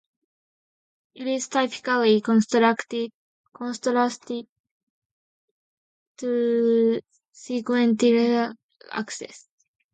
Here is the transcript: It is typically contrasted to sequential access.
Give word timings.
It 1.13 1.27
is 1.27 1.47
typically 1.47 2.21
contrasted 2.21 3.11
to 6.17 7.01
sequential 7.31 8.53
access. 8.91 9.47